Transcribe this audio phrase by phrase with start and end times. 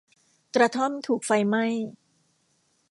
[0.55, 1.65] กระท่อมถูกไฟไหม้